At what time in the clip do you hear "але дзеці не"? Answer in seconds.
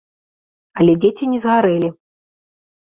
0.79-1.39